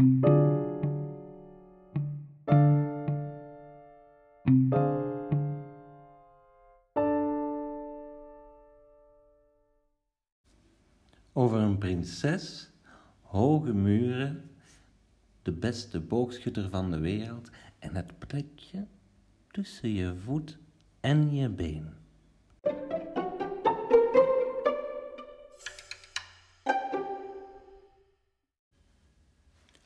Over 0.00 0.08
een 11.58 11.78
prinses, 11.78 12.70
hoge 13.20 13.72
muren, 13.72 14.50
de 15.42 15.52
beste 15.52 16.00
boogschutter 16.00 16.70
van 16.70 16.90
de 16.90 16.98
wereld 16.98 17.50
en 17.78 17.96
het 17.96 18.18
plekje 18.18 18.86
tussen 19.50 19.90
je 19.90 20.16
voet 20.16 20.58
en 21.00 21.34
je 21.34 21.48
been. 21.48 21.99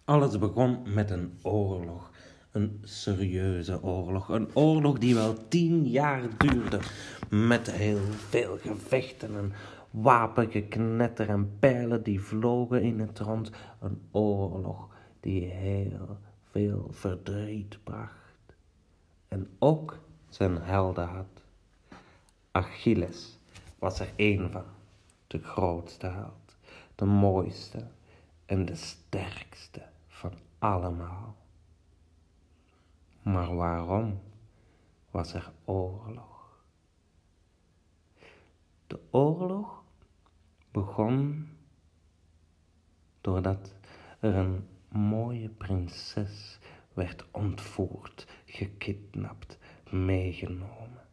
Alles 0.07 0.39
begon 0.39 0.83
met 0.95 1.11
een 1.11 1.39
oorlog. 1.43 2.11
Een 2.51 2.81
serieuze 2.83 3.83
oorlog. 3.83 4.29
Een 4.29 4.57
oorlog 4.57 4.99
die 4.99 5.15
wel 5.15 5.49
tien 5.49 5.87
jaar 5.87 6.23
duurde. 6.37 6.81
Met 7.31 7.71
heel 7.71 8.01
veel 8.29 8.59
gevechten 8.59 9.37
en 9.37 9.53
wapengeknetter 9.91 11.29
en 11.29 11.59
pijlen 11.59 12.03
die 12.03 12.21
vlogen 12.21 12.83
in 12.83 13.01
het 13.01 13.19
rond. 13.19 13.51
Een 13.81 14.03
oorlog 14.11 14.89
die 15.21 15.45
heel 15.45 16.19
veel 16.51 16.89
verdriet 16.91 17.79
bracht. 17.85 18.57
En 19.29 19.49
ook 19.59 19.99
zijn 20.29 20.57
helden 20.57 21.09
had. 21.09 21.43
Achilles 22.51 23.39
was 23.79 24.01
er 24.01 24.09
één 24.17 24.51
van. 24.51 24.65
De 25.27 25.39
grootste 25.39 26.07
held. 26.07 26.57
De 26.95 27.05
mooiste 27.05 27.87
en 28.47 28.65
de 28.65 28.75
sterkste 28.75 29.93
allemaal. 30.65 31.37
Maar 33.23 33.55
waarom 33.55 34.21
was 35.11 35.35
er 35.35 35.53
oorlog? 35.65 36.63
De 38.87 39.01
oorlog 39.11 39.83
begon 40.71 41.49
doordat 43.21 43.75
er 44.21 44.35
een 44.35 44.69
mooie 44.89 45.49
prinses 45.49 46.59
werd 46.93 47.25
ontvoerd, 47.31 48.27
gekidnapt, 48.45 49.59
meegenomen. 49.91 51.07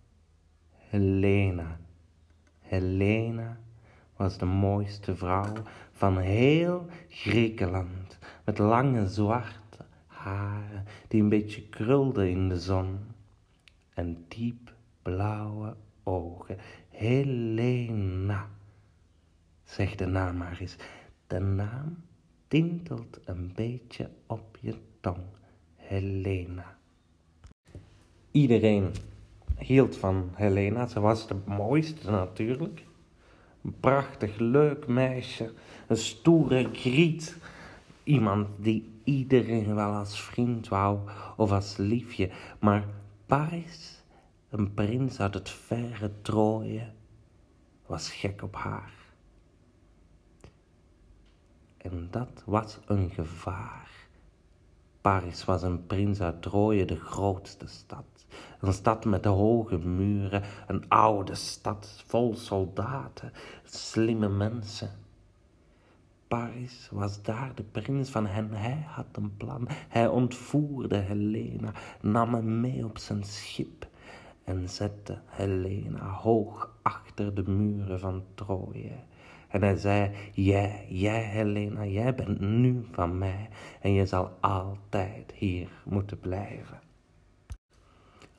Helena. 0.76 1.80
Helena 2.60 3.60
was 4.16 4.38
de 4.38 4.46
mooiste 4.46 5.16
vrouw 5.16 5.54
van 5.92 6.18
heel 6.18 6.88
Griekenland, 7.10 8.18
met 8.44 8.58
lange 8.58 9.08
zwarte 9.08 9.86
haren 10.08 10.86
die 11.08 11.22
een 11.22 11.30
beetje 11.30 11.62
krulden 11.62 12.30
in 12.30 12.50
de 12.50 12.60
zon 12.60 13.00
en 13.94 14.26
diep 14.28 14.74
blauwe 15.02 15.76
ogen. 16.04 16.58
Helena, 16.90 18.50
zeg 19.64 19.96
de 19.96 20.06
naam 20.06 20.38
maar 20.38 20.58
eens. 20.60 20.76
De 21.28 21.40
naam 21.40 22.04
tintelt 22.48 23.20
een 23.26 23.52
beetje 23.56 24.10
op 24.28 24.58
je 24.62 24.76
tong. 25.00 25.24
Helena. 25.76 26.78
Iedereen 28.32 28.92
hield 29.58 29.98
van 29.98 30.30
Helena. 30.34 30.88
Ze 30.88 31.00
was 31.00 31.28
de 31.28 31.36
mooiste 31.46 32.12
natuurlijk. 32.12 32.86
Een 33.64 33.80
prachtig, 33.80 34.38
leuk 34.38 34.88
meisje. 34.88 35.54
Een 35.88 35.98
stoere 35.98 36.70
griet. 36.74 37.38
Iemand 38.04 38.48
die 38.58 39.00
iedereen 39.04 39.76
wel 39.76 39.92
als 39.94 40.22
vriend 40.22 40.68
wou 40.68 41.00
of 41.38 41.52
als 41.52 41.78
liefje. 41.78 42.30
Maar 42.60 42.86
Paris, 43.26 44.04
een 44.50 44.74
prins 44.74 45.20
uit 45.20 45.34
het 45.34 45.50
verre 45.50 46.12
Troje, 46.22 46.90
was 47.86 48.12
gek 48.12 48.44
op 48.44 48.56
haar. 48.56 48.94
En 51.78 52.08
dat 52.12 52.44
was 52.46 52.80
een 52.86 53.10
gevaar. 53.10 53.90
Paris 55.02 55.46
was 55.46 55.62
een 55.62 55.86
prins 55.86 56.22
uit 56.22 56.42
Troje, 56.42 56.86
de 56.86 57.00
grootste 57.00 57.68
stad. 57.68 58.06
Een 58.60 58.74
stad 58.74 59.06
met 59.06 59.26
hoge 59.26 59.78
muren, 59.78 60.44
een 60.68 60.90
oude 60.90 61.36
stad 61.36 62.04
vol 62.06 62.36
soldaten, 62.36 63.32
slimme 63.64 64.30
mensen. 64.30 65.01
Paris 66.32 66.90
was 66.92 67.22
daar 67.22 67.52
de 67.56 67.64
prins 67.64 68.10
van 68.10 68.26
hen. 68.26 68.54
Hij 68.54 68.84
had 68.88 69.06
een 69.12 69.38
plan. 69.38 69.68
Hij 69.88 70.08
ontvoerde 70.08 70.96
Helena, 70.96 71.74
nam 72.02 72.34
hem 72.34 72.62
mee 72.62 72.86
op 72.86 72.98
zijn 72.98 73.24
schip 73.24 73.88
en 74.44 74.70
zette 74.70 75.22
Helena 75.26 76.10
hoog 76.10 76.76
achter 76.82 77.36
de 77.36 77.50
muren 77.50 78.00
van 78.00 78.24
Troje. 78.36 78.92
En 79.48 79.62
hij 79.62 79.76
zei, 79.76 80.12
jij, 80.34 80.86
jij 80.90 81.24
Helena, 81.24 81.86
jij 81.86 82.16
bent 82.16 82.40
nu 82.40 82.86
van 82.92 83.18
mij 83.18 83.50
en 83.82 83.94
je 83.94 84.06
zal 84.06 84.38
altijd 84.40 85.32
hier 85.32 85.70
moeten 85.86 86.20
blijven. 86.20 86.80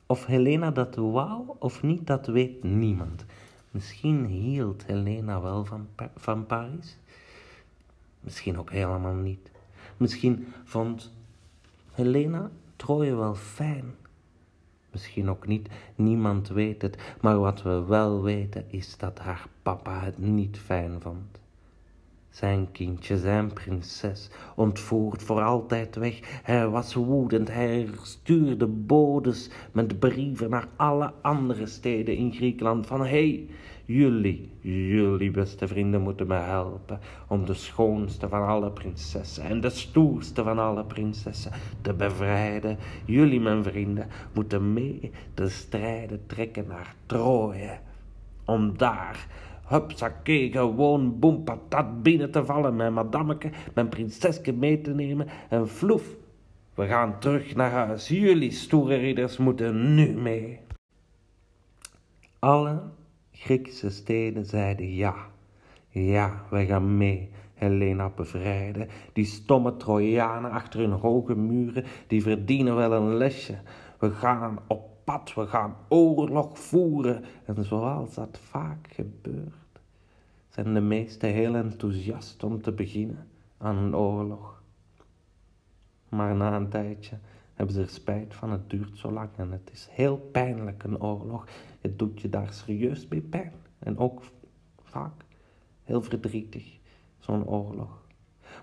Of 0.05 0.25
Helena 0.25 0.71
dat 0.71 0.95
wou 0.95 1.43
of 1.59 1.83
niet, 1.83 2.07
dat 2.07 2.27
weet 2.27 2.63
niemand. 2.63 3.25
Misschien 3.71 4.25
hield 4.25 4.85
Helena 4.85 5.41
wel 5.41 5.65
van, 5.65 5.87
van 6.15 6.45
Paris. 6.45 6.97
Misschien 8.23 8.59
ook 8.59 8.71
helemaal 8.71 9.13
niet. 9.13 9.51
Misschien 9.97 10.53
vond 10.63 11.11
Helena 11.91 12.51
Troje 12.75 13.15
wel 13.15 13.35
fijn. 13.35 13.95
Misschien 14.91 15.29
ook 15.29 15.47
niet, 15.47 15.69
niemand 15.95 16.47
weet 16.47 16.81
het. 16.81 16.97
Maar 17.21 17.39
wat 17.39 17.61
we 17.61 17.83
wel 17.83 18.21
weten 18.21 18.65
is 18.71 18.97
dat 18.97 19.19
haar 19.19 19.47
papa 19.61 19.99
het 19.99 20.17
niet 20.17 20.59
fijn 20.59 21.01
vond. 21.01 21.39
Zijn 22.33 22.71
kindje, 22.71 23.17
zijn 23.17 23.53
prinses, 23.53 24.29
ontvoerd 24.55 25.23
voor 25.23 25.41
altijd 25.41 25.95
weg. 25.95 26.19
Hij 26.43 26.67
was 26.67 26.93
woedend, 26.93 27.51
hij 27.51 27.87
stuurde 28.01 28.67
bodes 28.67 29.49
met 29.71 29.99
brieven 29.99 30.49
naar 30.49 30.67
alle 30.75 31.13
andere 31.21 31.65
steden 31.65 32.15
in 32.15 32.33
Griekenland 32.33 32.87
van... 32.87 33.05
Hey, 33.05 33.47
jullie, 33.85 34.51
jullie 34.61 35.31
beste 35.31 35.67
vrienden 35.67 36.01
moeten 36.01 36.27
me 36.27 36.35
helpen 36.35 36.99
om 37.27 37.45
de 37.45 37.53
schoonste 37.53 38.29
van 38.29 38.47
alle 38.47 38.71
prinsessen 38.71 39.43
en 39.43 39.61
de 39.61 39.69
stoerste 39.69 40.43
van 40.43 40.59
alle 40.59 40.85
prinsessen 40.85 41.51
te 41.81 41.93
bevrijden. 41.93 42.77
Jullie, 43.05 43.39
mijn 43.39 43.63
vrienden, 43.63 44.07
moeten 44.33 44.73
mee 44.73 45.11
de 45.33 45.49
strijden 45.49 46.25
trekken 46.25 46.67
naar 46.67 46.95
Troje. 47.05 47.77
Om 48.45 48.77
daar 48.77 49.27
hupsakee, 49.67 50.51
gewoon 50.51 51.19
boem 51.19 51.43
patat 51.43 52.03
binnen 52.03 52.31
te 52.31 52.45
vallen, 52.45 52.75
mijn 52.75 52.93
madameke, 52.93 53.49
mijn 53.73 53.89
prinseske 53.89 54.53
mee 54.53 54.81
te 54.81 54.93
nemen 54.93 55.27
en 55.49 55.67
vloef. 55.67 56.15
We 56.73 56.87
gaan 56.87 57.19
terug 57.19 57.55
naar 57.55 57.71
huis. 57.71 58.07
Jullie 58.07 58.51
stoere 58.51 58.95
ridders 58.95 59.37
moeten 59.37 59.95
nu 59.95 60.17
mee. 60.17 60.59
Alle 62.39 62.81
Griekse 63.31 63.89
steden 63.89 64.45
zeiden 64.45 64.93
ja. 64.95 65.15
Ja, 65.89 66.43
wij 66.49 66.65
gaan 66.65 66.97
mee. 66.97 67.29
Helena 67.53 68.09
bevrijden. 68.09 68.87
Die 69.13 69.25
stomme 69.25 69.77
Trojanen 69.77 70.51
achter 70.51 70.79
hun 70.79 70.91
hoge 70.91 71.35
muren, 71.35 71.83
die 72.07 72.21
verdienen 72.21 72.75
wel 72.75 72.91
een 72.91 73.15
lesje. 73.15 73.55
We 73.99 74.11
gaan 74.11 74.59
op 74.67 74.92
we 75.05 75.47
gaan 75.47 75.75
oorlog 75.87 76.59
voeren. 76.59 77.23
En 77.45 77.63
zoals 77.63 78.13
dat 78.13 78.37
vaak 78.37 78.87
gebeurt, 78.91 79.53
zijn 80.49 80.73
de 80.73 80.81
meesten 80.81 81.29
heel 81.29 81.55
enthousiast 81.55 82.43
om 82.43 82.61
te 82.61 82.71
beginnen 82.71 83.27
aan 83.57 83.77
een 83.77 83.95
oorlog. 83.95 84.61
Maar 86.09 86.35
na 86.35 86.55
een 86.55 86.69
tijdje 86.69 87.17
hebben 87.53 87.75
ze 87.75 87.81
er 87.81 87.89
spijt 87.89 88.33
van, 88.33 88.51
het 88.51 88.69
duurt 88.69 88.97
zo 88.97 89.11
lang 89.11 89.29
en 89.35 89.51
het 89.51 89.69
is 89.71 89.87
heel 89.91 90.17
pijnlijk 90.17 90.83
een 90.83 91.01
oorlog. 91.01 91.47
Het 91.81 91.99
doet 91.99 92.21
je 92.21 92.29
daar 92.29 92.53
serieus 92.53 93.07
mee 93.07 93.21
pijn. 93.21 93.53
En 93.79 93.97
ook 93.97 94.21
vaak 94.83 95.25
heel 95.83 96.01
verdrietig, 96.01 96.79
zo'n 97.19 97.47
oorlog. 97.47 98.02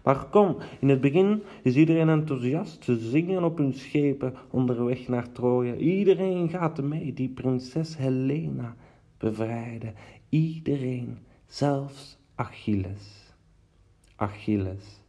Maar 0.03 0.25
kom, 0.25 0.57
in 0.81 0.89
het 0.89 1.01
begin 1.01 1.43
is 1.63 1.77
iedereen 1.77 2.09
enthousiast. 2.09 2.85
Ze 2.85 2.97
zingen 2.97 3.45
op 3.45 3.59
hun 3.59 3.73
schepen 3.73 4.35
onderweg 4.51 5.09
naar 5.09 5.33
Troje. 5.33 5.77
Iedereen 5.77 6.49
gaat 6.49 6.83
mee, 6.83 7.13
die 7.13 7.29
prinses 7.29 7.97
Helena 7.97 8.77
bevrijden. 9.19 9.95
Iedereen, 10.29 11.19
zelfs 11.47 12.19
Achilles. 12.35 13.35
Achilles, 14.17 15.03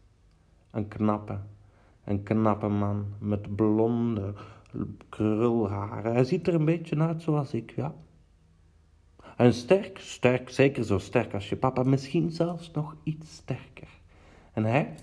een 0.72 0.88
knappe, 0.88 1.40
een 2.04 2.24
knappe 2.24 2.68
man 2.68 3.06
met 3.20 3.56
blonde 3.56 4.34
krulharen. 5.10 6.14
Hij 6.14 6.24
ziet 6.24 6.48
er 6.48 6.54
een 6.54 6.66
beetje 6.66 7.00
uit 7.00 7.22
zoals 7.22 7.54
ik, 7.54 7.74
ja. 7.76 7.94
En 9.38 9.54
sterk, 9.54 9.98
sterk, 10.00 10.50
zeker 10.50 10.84
zo 10.84 10.98
sterk 10.98 11.34
als 11.34 11.50
je 11.50 11.56
papa, 11.56 11.84
misschien 11.84 12.32
zelfs 12.32 12.72
nog 12.72 12.96
iets 13.04 13.36
sterker. 13.36 14.01
En 14.54 14.64
hij, 14.64 14.96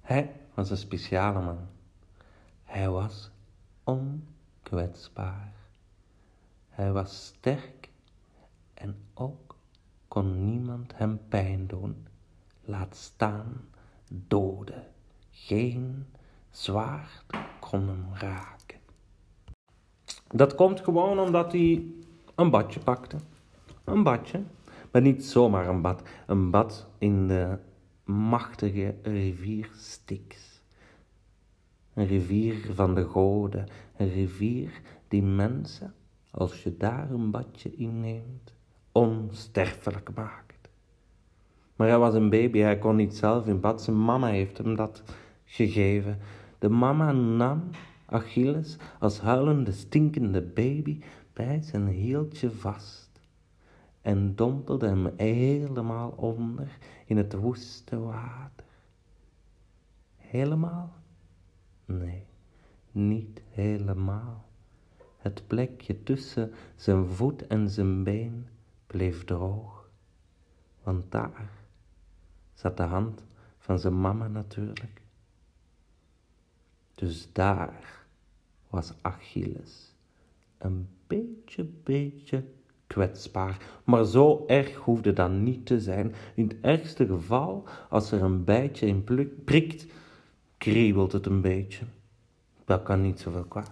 Hij 0.00 0.32
was 0.54 0.70
een 0.70 0.76
speciale 0.76 1.40
man. 1.40 1.58
Hij 2.64 2.90
was 2.90 3.30
onkwetsbaar. 3.84 5.52
Hij 6.68 6.92
was 6.92 7.26
sterk 7.26 7.90
en 8.74 8.96
ook 9.14 9.56
kon 10.08 10.44
niemand 10.44 10.92
hem 10.96 11.20
pijn 11.28 11.66
doen, 11.66 12.06
laat 12.64 12.96
staan 12.96 13.68
doden. 14.08 14.86
Geen 15.30 16.06
zwaard 16.50 17.24
kon 17.60 17.88
hem 17.88 18.06
raken. 18.14 18.78
Dat 20.32 20.54
komt 20.54 20.80
gewoon 20.80 21.18
omdat 21.18 21.52
hij 21.52 21.84
een 22.34 22.50
badje 22.50 22.80
pakte. 22.80 23.16
Een 23.84 24.02
badje, 24.02 24.42
maar 24.92 25.02
niet 25.02 25.24
zomaar 25.24 25.68
een 25.68 25.82
bad. 25.82 26.02
Een 26.26 26.50
bad 26.50 26.88
in 26.98 27.28
de 27.28 27.58
machtige 28.04 28.94
rivier 29.02 29.70
Styx. 29.76 30.62
Een 31.94 32.06
rivier 32.06 32.70
van 32.74 32.94
de 32.94 33.04
goden, 33.04 33.66
een 33.96 34.12
rivier 34.12 34.80
die 35.08 35.22
mensen, 35.22 35.94
als 36.30 36.62
je 36.62 36.76
daar 36.76 37.10
een 37.10 37.30
badje 37.30 37.76
inneemt, 37.76 38.54
onsterfelijk 38.92 40.10
maakt. 40.14 40.68
Maar 41.76 41.88
hij 41.88 41.98
was 41.98 42.14
een 42.14 42.30
baby, 42.30 42.58
hij 42.58 42.78
kon 42.78 42.96
niet 42.96 43.16
zelf 43.16 43.46
in 43.46 43.60
bad, 43.60 43.82
zijn 43.82 44.04
mama 44.04 44.26
heeft 44.26 44.58
hem 44.58 44.76
dat 44.76 45.02
gegeven. 45.44 46.18
De 46.58 46.68
mama 46.68 47.12
nam 47.12 47.70
Achilles 48.06 48.76
als 48.98 49.20
huilende, 49.20 49.72
stinkende 49.72 50.42
baby 50.42 51.00
bij 51.32 51.62
zijn 51.62 51.86
hieltje 51.86 52.50
vast 52.50 53.01
en 54.02 54.34
dompelde 54.34 54.86
hem 54.86 55.12
helemaal 55.16 56.10
onder 56.10 56.78
in 57.06 57.16
het 57.16 57.32
woeste 57.32 57.98
water. 57.98 58.66
Helemaal? 60.16 60.92
Nee, 61.84 62.26
niet 62.90 63.42
helemaal. 63.50 64.44
Het 65.16 65.46
plekje 65.46 66.02
tussen 66.02 66.52
zijn 66.76 67.06
voet 67.06 67.46
en 67.46 67.70
zijn 67.70 68.04
been 68.04 68.48
bleef 68.86 69.24
droog, 69.24 69.90
want 70.82 71.10
daar 71.10 71.50
zat 72.54 72.76
de 72.76 72.82
hand 72.82 73.24
van 73.58 73.78
zijn 73.78 74.00
mama 74.00 74.28
natuurlijk. 74.28 75.02
Dus 76.94 77.32
daar 77.32 78.04
was 78.68 78.92
Achilles 79.02 79.94
een 80.58 80.88
beetje, 81.06 81.64
beetje 81.64 82.44
kwetsbaar. 82.92 83.56
Maar 83.84 84.04
zo 84.04 84.44
erg 84.46 84.74
hoefde 84.74 85.12
dat 85.12 85.30
niet 85.30 85.66
te 85.66 85.80
zijn. 85.80 86.14
In 86.34 86.44
het 86.48 86.56
ergste 86.60 87.06
geval, 87.06 87.64
als 87.88 88.12
er 88.12 88.22
een 88.22 88.44
bijtje 88.44 88.86
in 88.86 89.04
prikt, 89.44 89.86
kriebelt 90.58 91.12
het 91.12 91.26
een 91.26 91.40
beetje. 91.40 91.84
Dat 92.64 92.82
kan 92.82 93.00
niet 93.00 93.20
zoveel 93.20 93.44
kwaad. 93.44 93.70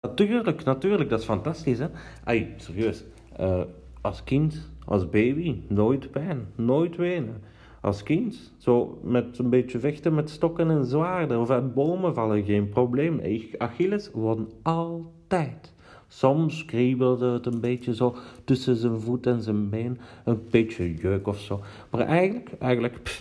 Natuurlijk, 0.00 0.64
natuurlijk, 0.64 1.10
dat 1.10 1.20
is 1.20 1.24
fantastisch, 1.24 1.78
hè? 1.78 1.86
Ay, 2.24 2.54
serieus. 2.56 3.04
Uh, 3.40 3.60
als 4.00 4.24
kind, 4.24 4.70
als 4.84 5.08
baby, 5.08 5.60
nooit 5.68 6.10
pijn, 6.10 6.46
nooit 6.56 6.96
wenen. 6.96 7.42
Als 7.80 8.02
kind, 8.02 8.52
zo 8.56 9.00
met 9.02 9.38
een 9.38 9.50
beetje 9.50 9.78
vechten 9.78 10.14
met 10.14 10.30
stokken 10.30 10.70
en 10.70 10.84
zwaarden 10.84 11.40
of 11.40 11.50
uit 11.50 11.74
bomen 11.74 12.14
vallen, 12.14 12.44
geen 12.44 12.68
probleem. 12.68 13.20
Achilles 13.58 14.10
won 14.12 14.50
altijd. 14.62 15.74
Soms 16.16 16.64
kriebelde 16.64 17.26
het 17.26 17.46
een 17.46 17.60
beetje 17.60 17.94
zo 17.94 18.16
tussen 18.44 18.76
zijn 18.76 19.00
voet 19.00 19.26
en 19.26 19.42
zijn 19.42 19.70
been, 19.70 19.98
een 20.24 20.46
beetje 20.50 20.94
jeuk 20.94 21.26
of 21.26 21.40
zo. 21.40 21.60
Maar 21.90 22.00
eigenlijk, 22.00 22.52
eigenlijk 22.58 23.20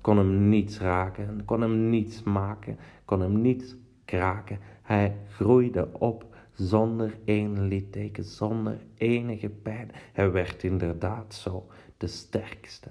kon 0.00 0.16
hem 0.16 0.48
niets 0.48 0.78
raken, 0.78 1.44
kon 1.44 1.60
hem 1.60 1.88
niets 1.88 2.22
maken, 2.22 2.78
kon 3.04 3.20
hem 3.20 3.40
niets 3.40 3.76
kraken. 4.04 4.58
Hij 4.82 5.16
groeide 5.28 5.88
op 5.92 6.26
zonder 6.52 7.18
één 7.24 7.68
litteken, 7.68 8.24
zonder 8.24 8.78
enige 8.94 9.48
pijn. 9.48 9.90
Hij 10.12 10.30
werd 10.30 10.62
inderdaad 10.62 11.34
zo 11.34 11.66
de 11.96 12.06
sterkste 12.06 12.88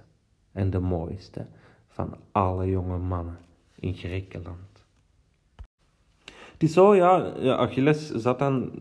en 0.51 0.69
de 0.69 0.80
mooiste 0.80 1.45
van 1.88 2.16
alle 2.31 2.69
jonge 2.69 2.98
mannen 2.98 3.38
in 3.80 3.94
Griekenland. 3.94 4.86
Het 6.25 6.63
is 6.63 6.74
zo, 6.74 6.95
ja, 6.95 7.56
Achilles 7.56 8.10
zat 8.12 8.40
dan 8.40 8.72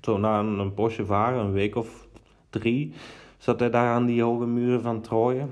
zo 0.00 0.18
na 0.18 0.38
een, 0.38 0.74
poosje 0.74 1.04
varen, 1.04 1.40
een 1.40 1.52
week 1.52 1.76
of 1.76 2.08
drie, 2.50 2.92
zat 3.38 3.60
hij 3.60 3.70
daar 3.70 3.92
aan 3.92 4.06
die 4.06 4.22
hoge 4.22 4.46
muren 4.46 4.82
van 4.82 5.00
Troje. 5.00 5.46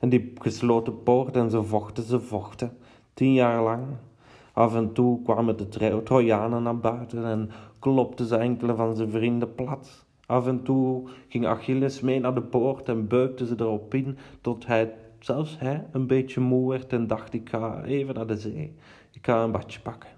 En 0.00 0.08
die 0.08 0.32
gesloten 0.38 1.02
poort 1.02 1.36
en 1.36 1.50
ze 1.50 1.62
vochten, 1.62 2.04
ze 2.04 2.20
vochten. 2.20 2.76
Tien 3.14 3.32
jaar 3.32 3.62
lang. 3.62 3.84
Af 4.52 4.74
en 4.74 4.92
toe 4.92 5.22
kwamen 5.22 5.56
de 5.56 6.02
Trojanen 6.02 6.62
naar 6.62 6.78
buiten 6.78 7.24
en 7.24 7.50
klopten 7.78 8.26
ze 8.26 8.36
enkele 8.36 8.74
van 8.74 8.96
zijn 8.96 9.10
vrienden 9.10 9.54
plat. 9.54 10.04
Af 10.26 10.46
en 10.46 10.62
toe 10.62 11.08
ging 11.28 11.46
Achilles 11.46 12.00
mee 12.00 12.20
naar 12.20 12.34
de 12.34 12.42
poort 12.42 12.88
en 12.88 13.08
beukte 13.08 13.46
ze 13.46 13.54
erop 13.58 13.94
in, 13.94 14.18
tot 14.40 14.66
hij, 14.66 14.92
zelfs 15.18 15.58
hij, 15.58 15.86
een 15.92 16.06
beetje 16.06 16.40
moe 16.40 16.70
werd 16.70 16.92
en 16.92 17.06
dacht, 17.06 17.34
ik 17.34 17.48
ga 17.48 17.82
even 17.82 18.14
naar 18.14 18.26
de 18.26 18.36
zee. 18.36 18.74
Ik 19.12 19.26
ga 19.26 19.42
een 19.42 19.52
badje 19.52 19.80
pakken. 19.80 20.10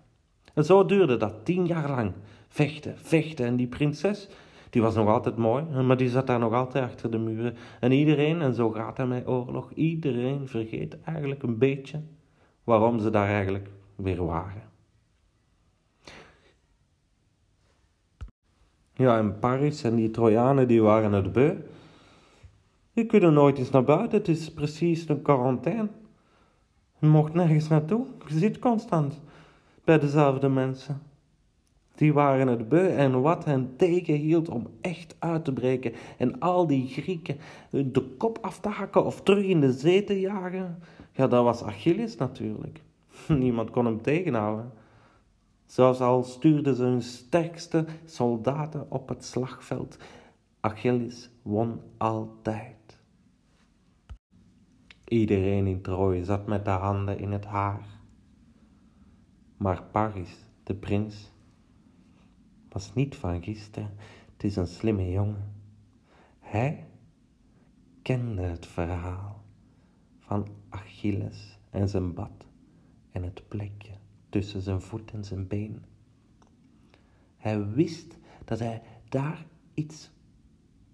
En 0.54 0.64
zo 0.64 0.84
duurde 0.84 1.16
dat 1.16 1.44
tien 1.44 1.66
jaar 1.66 1.90
lang. 1.90 2.12
Vechten, 2.56 2.98
vechten. 2.98 3.46
En 3.46 3.56
die 3.56 3.66
prinses, 3.66 4.28
die 4.70 4.82
was 4.82 4.94
nog 4.94 5.08
altijd 5.08 5.36
mooi, 5.36 5.64
maar 5.64 5.96
die 5.96 6.08
zat 6.08 6.26
daar 6.26 6.38
nog 6.38 6.52
altijd 6.52 6.84
achter 6.84 7.10
de 7.10 7.18
muren. 7.18 7.56
En 7.80 7.92
iedereen, 7.92 8.40
en 8.40 8.54
zo 8.54 8.70
gaat 8.70 8.96
het 8.96 9.08
met 9.08 9.26
oorlog, 9.26 9.72
iedereen 9.72 10.48
vergeet 10.48 11.02
eigenlijk 11.02 11.42
een 11.42 11.58
beetje 11.58 12.02
waarom 12.64 13.00
ze 13.00 13.10
daar 13.10 13.28
eigenlijk 13.28 13.70
weer 13.96 14.24
waren. 14.24 14.62
Ja, 18.94 19.18
in 19.18 19.38
Paris 19.38 19.82
en 19.82 19.94
die 19.94 20.10
Trojanen 20.10 20.68
die 20.68 20.82
waren 20.82 21.12
het 21.12 21.32
beu. 21.32 21.54
Je 22.92 23.06
kunt 23.06 23.22
er 23.22 23.32
nooit 23.32 23.58
eens 23.58 23.70
naar 23.70 23.84
buiten, 23.84 24.18
het 24.18 24.28
is 24.28 24.52
precies 24.52 25.08
een 25.08 25.22
quarantaine. 25.22 25.88
Je 26.98 27.06
mocht 27.06 27.34
nergens 27.34 27.68
naartoe, 27.68 28.06
je 28.26 28.38
zit 28.38 28.58
constant 28.58 29.20
bij 29.84 29.98
dezelfde 29.98 30.48
mensen. 30.48 31.14
Die 31.96 32.12
waren 32.12 32.48
het 32.48 32.68
beu 32.68 32.88
en 32.88 33.20
wat 33.20 33.44
hen 33.44 33.76
tegenhield 33.76 34.48
om 34.48 34.66
echt 34.80 35.16
uit 35.18 35.44
te 35.44 35.52
breken 35.52 35.92
en 36.18 36.38
al 36.38 36.66
die 36.66 36.86
Grieken 36.88 37.36
de 37.70 38.14
kop 38.18 38.38
af 38.40 38.60
te 38.60 38.68
hakken 38.68 39.04
of 39.04 39.22
terug 39.22 39.44
in 39.44 39.60
de 39.60 39.72
zee 39.72 40.04
te 40.04 40.20
jagen. 40.20 40.78
Ja, 41.12 41.26
dat 41.26 41.44
was 41.44 41.62
Achilles 41.62 42.16
natuurlijk. 42.16 42.82
Niemand 43.28 43.70
kon 43.70 43.84
hem 43.84 44.02
tegenhouden. 44.02 44.72
Zelfs 45.66 46.00
al 46.00 46.22
stuurden 46.22 46.74
ze 46.74 46.82
hun 46.82 47.02
sterkste 47.02 47.84
soldaten 48.04 48.86
op 48.88 49.08
het 49.08 49.24
slagveld, 49.24 49.98
Achilles 50.60 51.30
won 51.42 51.80
altijd. 51.96 53.00
Iedereen 55.04 55.66
in 55.66 55.82
Troje 55.82 56.24
zat 56.24 56.46
met 56.46 56.64
de 56.64 56.70
handen 56.70 57.18
in 57.18 57.32
het 57.32 57.44
haar. 57.44 57.86
Maar 59.56 59.82
Paris, 59.82 60.46
de 60.62 60.74
prins, 60.74 61.32
was 62.76 62.94
niet 62.94 63.16
van 63.16 63.42
gisteren. 63.42 63.90
Het 64.32 64.44
is 64.44 64.56
een 64.56 64.66
slimme 64.66 65.10
jongen. 65.10 65.52
Hij 66.38 66.86
kende 68.02 68.42
het 68.42 68.66
verhaal 68.66 69.44
van 70.18 70.48
Achilles 70.68 71.58
en 71.70 71.88
zijn 71.88 72.14
bad 72.14 72.46
en 73.10 73.22
het 73.22 73.48
plekje 73.48 73.92
tussen 74.28 74.62
zijn 74.62 74.80
voet 74.80 75.12
en 75.12 75.24
zijn 75.24 75.46
been. 75.46 75.84
Hij 77.36 77.66
wist 77.68 78.18
dat 78.44 78.58
hij 78.58 78.82
daar 79.08 79.46
iets 79.74 80.10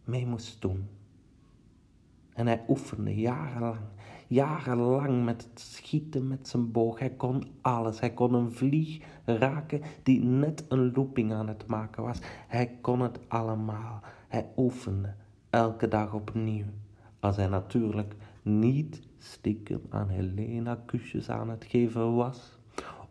mee 0.05 0.27
moest 0.27 0.61
doen. 0.61 0.89
En 2.33 2.47
hij 2.47 2.65
oefende 2.69 3.15
jarenlang, 3.15 3.81
jarenlang 4.33 5.25
met 5.25 5.49
het 5.51 5.61
schieten 5.61 6.29
met 6.29 6.49
zijn 6.49 6.73
boog. 6.73 6.99
Hij 6.99 7.11
kon 7.11 7.45
alles. 7.61 8.01
Hij 8.01 8.13
kon 8.13 8.35
een 8.35 8.53
vlieg 8.53 9.05
raken 9.25 9.81
die 10.03 10.23
net 10.23 10.65
een 10.69 10.93
looping 10.93 11.33
aan 11.33 11.49
het 11.49 11.67
maken 11.67 12.03
was. 12.03 12.19
Hij 12.49 12.79
kon 12.81 13.01
het 13.01 13.19
allemaal. 13.29 14.01
Hij 14.29 14.47
oefende 14.57 15.15
elke 15.51 15.89
dag 15.89 16.15
opnieuw. 16.15 16.65
Als 17.21 17.37
hij 17.37 17.47
natuurlijk 17.47 18.15
niet 18.43 19.01
stiekem 19.19 19.81
aan 19.89 20.09
Helena 20.09 20.83
kusjes 20.87 21.31
aan 21.31 21.51
het 21.51 21.65
geven 21.65 22.15
was. 22.15 22.59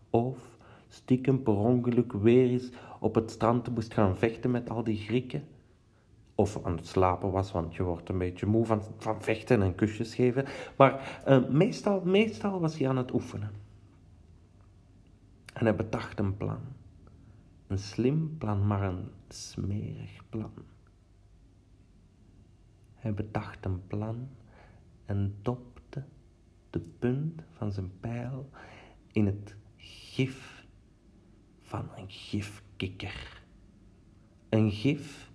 Of 0.10 0.58
stiekem 0.88 1.44
per 1.44 1.58
ongeluk 1.58 2.14
weer 2.14 2.50
eens 2.50 2.70
op 3.00 3.16
het 3.16 3.32
strand 3.32 3.74
moest 3.74 3.94
gaan 3.94 4.18
vechten 4.18 4.52
met 4.52 4.70
al 4.70 4.84
die 4.84 4.98
Grieken 4.98 5.44
of 6.42 6.66
aan 6.66 6.76
het 6.76 6.88
slapen 6.88 7.32
was, 7.32 7.52
want 7.52 7.76
je 7.76 7.84
wordt 7.84 8.10
een 8.10 8.18
beetje 8.18 8.46
moe 8.46 8.66
van, 8.66 8.84
van 8.98 9.22
vechten 9.22 9.62
en 9.62 9.76
kusjes 9.76 10.16
geven. 10.16 10.46
Maar 10.78 11.22
uh, 11.28 11.48
meestal, 11.48 12.02
meestal 12.02 12.60
was 12.60 12.78
hij 12.78 12.90
aan 12.90 12.98
het 12.98 13.14
oefenen. 13.14 13.52
En 15.54 15.66
hij 15.66 15.76
bedacht 15.76 16.20
een 16.20 16.38
plan. 16.38 16.60
Een 17.68 17.80
slim 17.80 18.38
plan, 18.38 18.68
maar 18.68 18.84
een 18.84 19.10
smerig 19.28 20.30
plan. 20.30 20.52
Hij 22.96 23.14
bedacht 23.14 23.66
een 23.66 23.88
plan 23.88 24.30
en 25.06 25.36
dopte 25.42 26.04
de 26.70 26.80
punt 26.80 27.42
van 27.52 27.72
zijn 27.72 27.92
pijl 28.00 28.50
in 29.12 29.26
het 29.26 29.56
gif 29.78 30.66
van 31.62 31.90
een 31.96 32.10
gifkikker. 32.10 33.44
Een 34.50 34.72
gif 34.72 35.31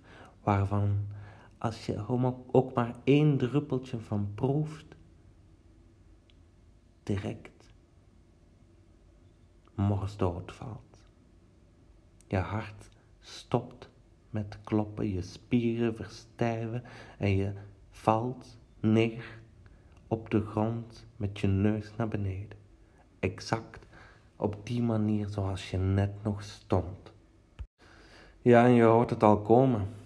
waarvan 0.47 1.07
als 1.57 1.85
je 1.85 2.03
ook 2.51 2.73
maar 2.73 2.95
één 3.03 3.37
druppeltje 3.37 3.99
van 3.99 4.31
proeft, 4.35 4.85
direct 7.03 7.73
morsdood 9.75 10.51
valt. 10.51 10.99
Je 12.27 12.37
hart 12.37 12.89
stopt 13.19 13.89
met 14.29 14.57
kloppen, 14.63 15.13
je 15.13 15.21
spieren 15.21 15.95
verstijven 15.95 16.83
en 17.17 17.35
je 17.35 17.53
valt 17.89 18.57
neer 18.79 19.39
op 20.07 20.29
de 20.29 20.41
grond 20.41 21.05
met 21.17 21.39
je 21.39 21.47
neus 21.47 21.95
naar 21.95 22.07
beneden. 22.07 22.57
Exact 23.19 23.85
op 24.35 24.55
die 24.63 24.81
manier 24.81 25.27
zoals 25.27 25.71
je 25.71 25.77
net 25.77 26.23
nog 26.23 26.43
stond. 26.43 27.13
Ja, 28.41 28.65
en 28.65 28.71
je 28.71 28.83
hoort 28.83 29.09
het 29.09 29.23
al 29.23 29.41
komen. 29.41 30.05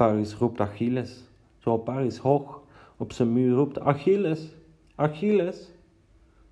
Paris 0.00 0.34
roept 0.34 0.60
Achilles. 0.60 1.24
Zo 1.58 1.76
Paris 1.76 2.18
hoog 2.18 2.62
op 2.96 3.12
zijn 3.12 3.32
muur 3.32 3.54
roept 3.54 3.80
Achilles, 3.80 4.56
Achilles. 4.94 5.60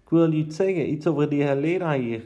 Ik 0.05 0.09
wil 0.09 0.33
iets 0.33 0.57
zeggen, 0.57 0.93
iets 0.93 1.07
over 1.07 1.28
die 1.28 1.43
Helena 1.43 1.95
hier. 1.95 2.23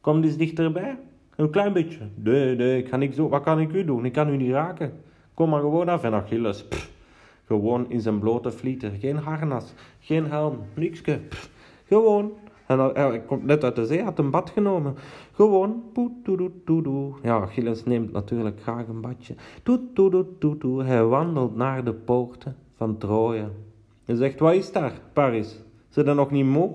Kom 0.00 0.22
eens 0.22 0.36
dichterbij. 0.36 0.98
Een 1.36 1.50
klein 1.50 1.72
beetje. 1.72 1.98
Nee, 2.14 2.56
nee, 2.56 2.78
ik 2.78 2.88
ga 2.88 2.96
niks 2.96 3.16
doen. 3.16 3.28
Wat 3.28 3.42
kan 3.42 3.60
ik 3.60 3.72
u 3.72 3.84
doen? 3.84 4.04
Ik 4.04 4.12
kan 4.12 4.28
u 4.28 4.36
niet 4.36 4.50
raken. 4.50 4.92
Kom 5.34 5.48
maar 5.48 5.60
gewoon 5.60 5.88
af 5.88 6.04
en 6.04 6.14
Achilles. 6.14 6.64
Gewoon 7.46 7.90
in 7.90 8.00
zijn 8.00 8.18
blote 8.18 8.50
vlieten. 8.50 8.98
Geen 8.98 9.16
harnas, 9.16 9.74
geen 10.00 10.26
helm, 10.26 10.58
nikske. 10.74 11.20
Gewoon. 11.86 12.32
En 12.66 12.78
hij 12.78 13.22
komt 13.26 13.44
net 13.44 13.64
uit 13.64 13.76
de 13.76 13.86
zee, 13.86 14.02
had 14.02 14.18
een 14.18 14.30
bad 14.30 14.50
genomen. 14.50 14.94
Gewoon. 15.32 15.82
Ja, 17.22 17.40
Achilles 17.40 17.84
neemt 17.84 18.12
natuurlijk 18.12 18.60
graag 18.62 18.86
een 18.88 19.00
badje. 19.00 19.34
Hij 20.84 21.04
wandelt 21.04 21.56
naar 21.56 21.84
de 21.84 21.92
poorten 21.92 22.56
van 22.76 22.98
Troje. 22.98 23.50
Hij 24.04 24.14
zegt, 24.14 24.38
wat 24.38 24.54
is 24.54 24.72
daar, 24.72 24.92
Paris? 25.12 25.60
Ze 25.88 26.04
er 26.04 26.14
nog 26.14 26.30
niet 26.30 26.46
moe? 26.46 26.74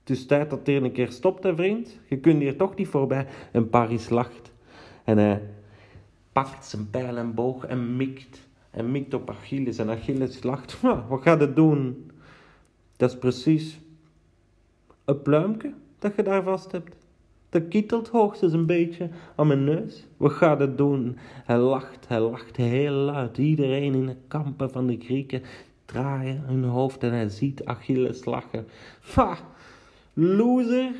Het 0.00 0.16
is 0.16 0.26
tijd 0.26 0.50
dat 0.50 0.68
er 0.68 0.84
een 0.84 0.92
keer 0.92 1.10
stopt, 1.10 1.42
hè, 1.42 1.54
vriend. 1.54 1.98
Je 2.08 2.18
kunt 2.18 2.40
hier 2.40 2.56
toch 2.56 2.74
niet 2.74 2.88
voorbij. 2.88 3.26
En 3.52 3.68
Paris 3.68 4.08
lacht. 4.08 4.52
En 5.04 5.18
hij 5.18 5.42
pakt 6.32 6.64
zijn 6.64 6.90
pijl 6.90 7.16
en 7.16 7.34
boog 7.34 7.64
en 7.66 7.96
mikt. 7.96 8.48
En 8.70 8.90
mikt 8.90 9.14
op 9.14 9.30
Achilles. 9.30 9.78
En 9.78 9.90
Achilles 9.90 10.42
lacht. 10.42 10.80
Wat 11.08 11.22
gaat 11.22 11.40
het 11.40 11.56
doen? 11.56 12.10
Dat 12.96 13.10
is 13.10 13.18
precies 13.18 13.80
een 15.08 15.22
pluimke 15.22 15.72
dat 15.98 16.16
je 16.16 16.22
daar 16.22 16.42
vast 16.42 16.72
hebt. 16.72 16.96
Dat 17.48 17.68
kietelt 17.68 18.08
hoogstens 18.08 18.52
een 18.52 18.66
beetje 18.66 19.08
aan 19.36 19.46
mijn 19.46 19.64
neus. 19.64 20.06
Wat 20.16 20.32
gaat 20.32 20.58
het 20.58 20.78
doen? 20.78 21.16
Hij 21.20 21.58
lacht, 21.58 22.08
hij 22.08 22.20
lacht 22.20 22.56
heel 22.56 22.92
luid. 22.92 23.38
Iedereen 23.38 23.94
in 23.94 24.06
de 24.06 24.16
kampen 24.28 24.70
van 24.70 24.86
de 24.86 24.96
Grieken 25.00 25.42
draaien 25.84 26.42
hun 26.46 26.64
hoofd 26.64 27.02
en 27.02 27.12
hij 27.12 27.28
ziet 27.28 27.64
Achilles 27.64 28.24
lachen. 28.24 28.66
Ha, 29.14 29.38
loser! 30.12 30.92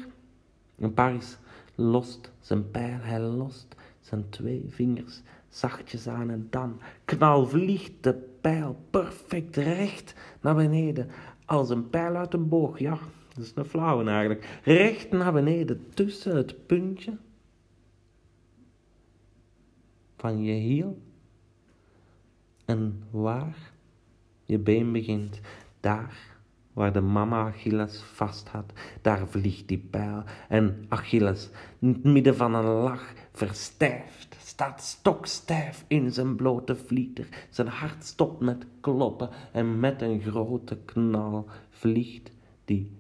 En 0.79 0.95
Paris 0.95 1.39
lost 1.75 2.31
zijn 2.41 2.71
pijl, 2.71 2.99
hij 3.01 3.21
lost 3.21 3.75
zijn 4.01 4.25
twee 4.29 4.65
vingers 4.69 5.23
zachtjes 5.49 6.09
aan 6.09 6.31
en 6.31 6.47
dan 6.51 6.81
knal 7.05 7.47
vliegt 7.47 7.93
de 8.01 8.15
pijl 8.41 8.77
perfect 8.91 9.57
recht 9.57 10.15
naar 10.41 10.55
beneden 10.55 11.09
als 11.45 11.71
een 11.71 11.91
pijl 11.91 12.15
uit 12.17 12.35
een 12.35 12.49
boog. 12.49 12.79
Ja, 12.79 12.99
dat 13.39 13.47
is 13.47 13.53
een 13.55 13.65
flauwe 13.65 14.11
eigenlijk. 14.11 14.61
Recht 14.65 15.11
naar 15.11 15.33
beneden 15.33 15.87
tussen 15.95 16.37
het 16.37 16.67
puntje 16.67 17.17
van 20.17 20.43
je 20.43 20.53
hiel 20.53 21.03
en 22.65 23.03
waar 23.11 23.73
je 24.45 24.59
been 24.59 24.93
begint. 24.93 25.41
Daar 25.81 26.37
waar 26.73 26.93
de 26.93 27.01
mama 27.01 27.47
Achilles 27.47 28.03
vast 28.03 28.49
had, 28.49 28.73
daar 29.03 29.29
vliegt 29.29 29.69
die 29.69 29.79
pijl. 29.91 30.23
En 30.49 30.85
Achilles, 30.89 31.51
in 31.79 31.89
het 31.89 32.05
midden 32.05 32.37
van 32.37 32.55
een 32.55 32.65
lach, 32.65 33.13
verstijft, 33.33 34.37
staat 34.39 34.83
stokstijf 34.83 35.85
in 35.89 36.13
zijn 36.13 36.37
blote 36.37 36.77
vlieter. 36.77 37.29
Zijn 37.51 37.69
hart 37.69 38.05
stopt 38.05 38.41
met 38.41 38.67
kloppen 38.81 39.31
en 39.53 39.81
met 39.81 40.03
een 40.03 40.21
grote 40.21 40.79
knal 40.85 41.47
vliegt 41.71 42.31
die 42.65 42.98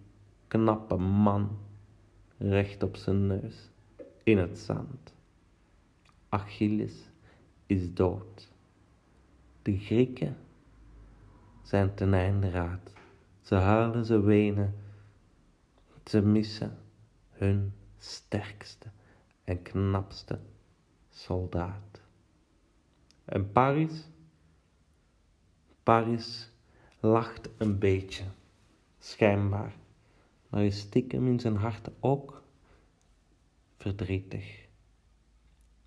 knappe 0.48 0.96
man 0.96 1.58
recht 2.38 2.82
op 2.82 2.96
zijn 2.96 3.26
neus 3.26 3.70
in 4.22 4.38
het 4.38 4.58
zand. 4.58 5.14
Achilles 6.28 7.10
is 7.66 7.94
dood. 7.94 8.52
De 9.62 9.78
Grieken 9.78 10.36
zijn 11.62 11.94
ten 11.94 12.14
einde 12.14 12.50
raad. 12.50 12.92
Ze 13.40 13.54
huilen, 13.54 14.04
ze 14.04 14.20
wenen. 14.20 14.74
Ze 16.04 16.22
missen 16.22 16.78
hun 17.30 17.72
sterkste 17.96 18.86
en 19.44 19.62
knapste 19.62 20.40
soldaat. 21.08 22.00
En 23.24 23.52
Paris? 23.52 24.08
Paris 25.82 26.52
lacht 27.00 27.48
een 27.58 27.78
beetje, 27.78 28.24
schijnbaar, 28.98 29.74
maar 30.48 30.64
is 30.64 30.78
stiekem 30.78 31.26
in 31.26 31.40
zijn 31.40 31.56
hart 31.56 31.90
ook 32.00 32.42
verdrietig. 33.76 34.68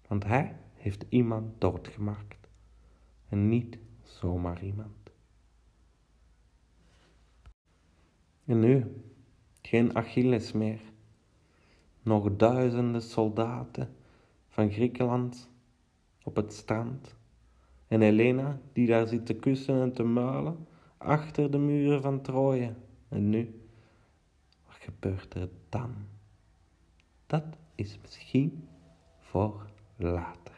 Want 0.08 0.24
hij 0.24 0.56
heeft 0.74 1.06
iemand 1.10 1.62
doodgemaakt 1.62 2.50
en 3.30 3.50
niet 3.50 3.78
zomaar 4.04 4.64
iemand. 4.64 5.12
En 8.46 8.60
nu, 8.60 9.04
geen 9.62 9.96
Achilles 9.96 10.52
meer. 10.52 10.82
Nog 12.02 12.36
duizenden 12.36 13.02
soldaten 13.02 13.96
van 14.50 14.72
Griekenland 14.72 15.50
op 16.24 16.36
het 16.36 16.54
strand. 16.54 17.16
En 17.88 18.02
Helena, 18.02 18.62
die 18.74 18.88
daar 18.88 19.08
zit 19.08 19.26
te 19.26 19.34
kussen 19.34 19.82
en 19.82 19.94
te 19.94 20.04
muilen, 20.04 20.68
achter 20.98 21.52
de 21.52 21.58
muren 21.58 22.02
van 22.02 22.22
Troje. 22.22 22.74
En 23.10 23.30
nu, 23.30 23.61
gebeurt 24.92 25.34
er 25.34 25.50
dan? 25.70 25.96
Dat 27.28 27.44
is 27.76 27.98
misschien 28.02 28.68
voor 29.20 29.70
later. 29.96 30.56